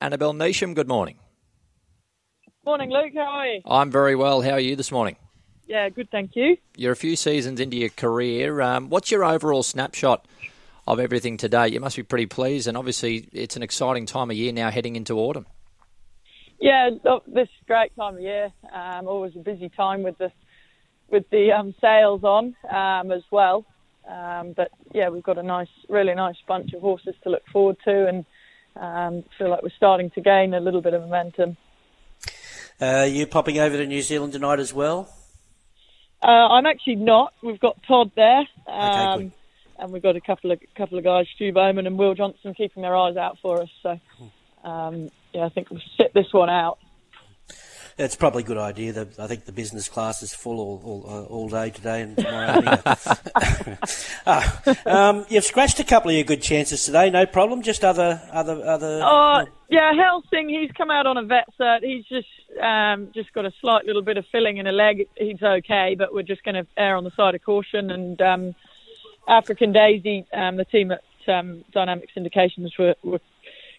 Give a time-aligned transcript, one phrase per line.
[0.00, 1.18] Annabel Neasham, good morning.
[2.64, 3.12] Morning, Luke.
[3.14, 3.62] How are you?
[3.66, 4.42] I'm very well.
[4.42, 5.16] How are you this morning?
[5.66, 6.56] Yeah, good, thank you.
[6.76, 8.60] You're a few seasons into your career.
[8.60, 10.26] Um, what's your overall snapshot
[10.86, 11.68] of everything today?
[11.68, 14.94] You must be pretty pleased, and obviously it's an exciting time of year now heading
[14.94, 15.46] into autumn.
[16.60, 16.90] Yeah,
[17.26, 18.52] this is a great time of year.
[18.72, 20.30] Um, always a busy time with the
[21.10, 23.64] with the um, sales on um, as well.
[24.08, 27.76] Um, but yeah, we've got a nice, really nice bunch of horses to look forward
[27.84, 28.24] to, and
[28.78, 31.56] um, feel like we're starting to gain a little bit of momentum.
[32.80, 35.12] Uh, you popping over to New Zealand tonight as well?
[36.22, 37.32] Uh, I'm actually not.
[37.42, 39.32] We've got Todd there, um, okay,
[39.78, 42.82] and we've got a couple of couple of guys, Stu Bowman and Will Johnson, keeping
[42.82, 43.68] their eyes out for us.
[43.82, 44.00] So,
[44.64, 46.78] um, yeah, I think we'll sit this one out.
[47.98, 48.92] It's probably a good idea.
[48.92, 52.16] The, I think the business class is full all, all, uh, all day today and
[52.16, 52.62] tomorrow.
[54.26, 57.62] ah, um, you've scratched a couple of your good chances today, no problem.
[57.62, 59.00] Just other, other, other.
[59.02, 60.48] Oh, yeah, Helsing.
[60.48, 61.82] He's come out on a vet cert.
[61.82, 62.28] He's just
[62.62, 65.08] um, just got a slight little bit of filling in a leg.
[65.16, 67.90] He's okay, but we're just going to err on the side of caution.
[67.90, 68.54] And um,
[69.26, 73.20] African Daisy, um, the team at um, Dynamic Syndications were, were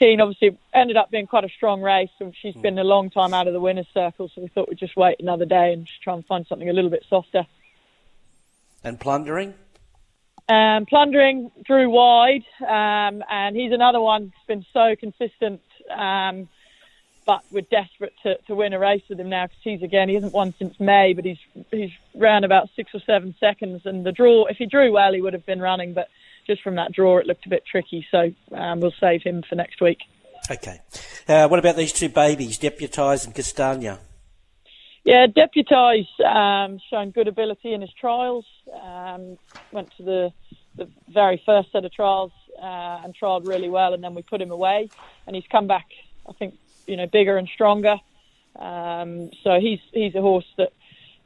[0.00, 0.20] keen.
[0.20, 2.10] Obviously, ended up being quite a strong race.
[2.18, 4.78] And she's been a long time out of the winner's circle, so we thought we'd
[4.78, 7.46] just wait another day and just try and find something a little bit softer.
[8.82, 9.54] And plundering?
[10.48, 15.60] Um, plundering drew wide, um, and he's another one who's been so consistent.
[15.88, 16.48] Um,
[17.26, 20.16] but we're desperate to, to win a race with him now because he's again he
[20.16, 21.38] hasn't won since May, but he's
[21.70, 23.82] he's ran about six or seven seconds.
[23.84, 26.08] And the draw, if he drew well, he would have been running, but
[26.50, 28.04] just from that draw, it looked a bit tricky.
[28.10, 29.98] So um, we'll save him for next week.
[30.50, 30.80] Okay.
[31.28, 34.00] Uh, what about these two babies, Deputise and Castagna?
[35.04, 38.44] Yeah, Deputise um, shown good ability in his trials.
[38.82, 39.38] Um,
[39.72, 40.32] went to the
[40.76, 44.40] the very first set of trials uh, and trialled really well, and then we put
[44.40, 44.88] him away,
[45.26, 45.86] and he's come back.
[46.28, 47.96] I think you know bigger and stronger.
[48.56, 50.72] Um, so he's he's a horse that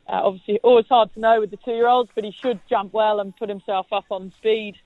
[0.06, 2.92] uh, obviously always hard to know with the two year olds, but he should jump
[2.92, 4.77] well and put himself up on speed.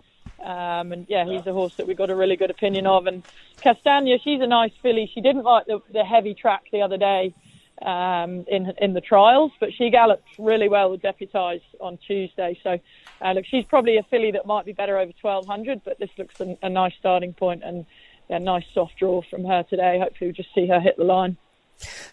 [0.43, 3.06] Um, and yeah, he's a horse that we got a really good opinion of.
[3.06, 3.22] And
[3.60, 5.10] Castagna, she's a nice filly.
[5.12, 7.34] She didn't like the, the heavy track the other day
[7.82, 12.59] um, in in the trials, but she galloped really well with Deputise on Tuesday.
[12.62, 12.78] So
[13.21, 16.41] uh, look, she's probably a filly that might be better over 1200, but this looks
[16.41, 17.87] a, a nice starting point and
[18.28, 19.98] yeah, nice soft draw from her today.
[19.98, 21.37] Hopefully, we'll just see her hit the line.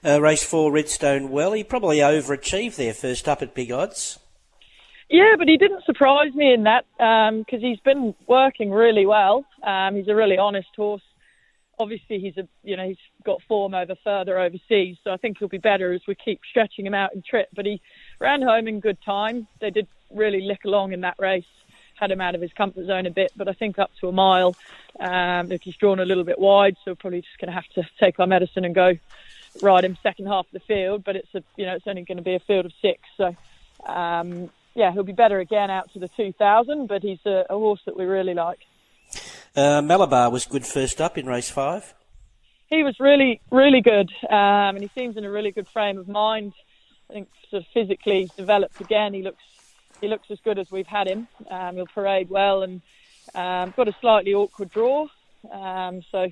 [0.03, 1.53] Uh, race four, Redstone Well.
[1.53, 4.19] He probably overachieved there first up at big odds.
[5.09, 9.45] Yeah, but he didn't surprise me in that because um, he's been working really well.
[9.61, 11.03] Um, he's a really honest horse.
[11.77, 15.47] Obviously, he's a you know he's got form over further overseas, so I think he'll
[15.47, 17.49] be better as we keep stretching him out in trip.
[17.53, 17.81] But he
[18.19, 19.47] ran home in good time.
[19.59, 21.45] They did really lick along in that race,
[21.99, 23.31] had him out of his comfort zone a bit.
[23.35, 24.55] But I think up to a mile,
[24.99, 27.67] um, look, he's drawn a little bit wide, so we're probably just going to have
[27.75, 28.93] to take our medicine and go
[29.61, 31.03] ride him second half of the field.
[31.03, 33.35] But it's a you know it's only going to be a field of six, so.
[33.85, 37.79] Um, yeah, he'll be better again out to the 2000, but he's a, a horse
[37.85, 38.59] that we really like.
[39.55, 41.93] Uh, Malabar was good first up in race five.
[42.67, 46.07] He was really, really good, um, and he seems in a really good frame of
[46.07, 46.53] mind.
[47.09, 49.13] I think sort of physically developed again.
[49.13, 49.43] He looks,
[50.01, 51.27] he looks as good as we've had him.
[51.49, 52.81] Um, he'll parade well and
[53.33, 55.07] um, got a slightly awkward draw,
[55.51, 56.31] um, so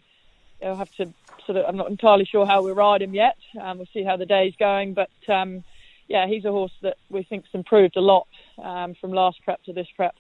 [0.60, 1.14] he'll have to
[1.46, 1.66] sort of.
[1.66, 3.38] I'm not entirely sure how we ride him yet.
[3.62, 5.64] Um, we'll see how the day's going, but um,
[6.14, 8.28] yeah, he's a horse that we think's improved a lot
[8.64, 10.14] um, from last prep to this prep.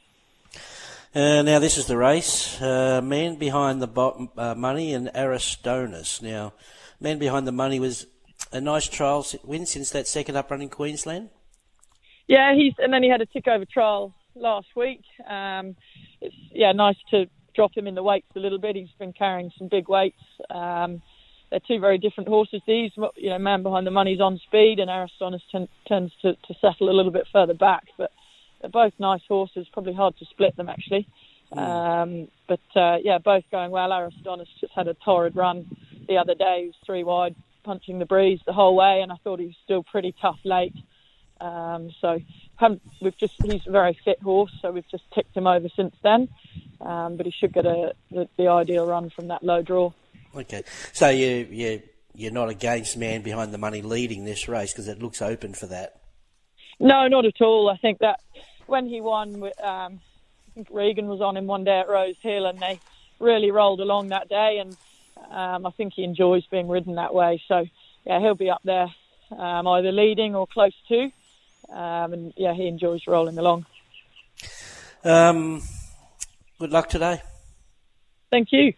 [1.13, 2.59] Uh, now this is the race.
[2.59, 6.19] Uh, man behind the bo- uh, money and Aristonus.
[6.19, 6.53] Now,
[6.99, 8.07] man behind the money was
[8.51, 11.29] a nice trial win since that second up run in Queensland.
[12.27, 15.03] Yeah, he's and then he had a tick over trial last week.
[15.29, 15.75] Um,
[16.21, 18.75] it's yeah nice to drop him in the weights a little bit.
[18.75, 20.23] He's been carrying some big weights.
[20.49, 21.03] Um,
[21.53, 22.63] they're two very different horses.
[22.65, 26.55] These, you know, man behind the money's on speed, and Aristonus ten, tends to, to
[26.59, 27.83] settle a little bit further back.
[27.95, 28.11] But
[28.59, 29.67] they're both nice horses.
[29.71, 31.07] Probably hard to split them actually.
[31.53, 31.59] Mm.
[31.59, 33.91] Um, but uh, yeah, both going well.
[33.91, 35.67] Aristonus just had a torrid run
[36.07, 36.61] the other day.
[36.61, 39.55] He was three wide, punching the breeze the whole way, and I thought he was
[39.63, 40.73] still pretty tough late.
[41.39, 42.19] Um, so
[42.99, 46.29] we've just he's a very fit horse, so we've just ticked him over since then.
[46.81, 49.91] Um, but he should get a the, the ideal run from that low draw.
[50.35, 51.81] Okay, so you you
[52.15, 55.67] you're not against man behind the money leading this race because it looks open for
[55.67, 56.01] that.
[56.79, 57.69] No, not at all.
[57.69, 58.19] I think that
[58.65, 62.45] when he won, um, I think Regan was on him one day at Rose Hill,
[62.45, 62.79] and they
[63.19, 64.59] really rolled along that day.
[64.59, 64.75] And
[65.31, 67.41] um, I think he enjoys being ridden that way.
[67.47, 67.65] So
[68.05, 68.87] yeah, he'll be up there
[69.37, 71.11] um, either leading or close to.
[71.69, 73.65] Um, and yeah, he enjoys rolling along.
[75.03, 75.61] Um,
[76.59, 77.21] good luck today.
[78.31, 78.71] Thank you.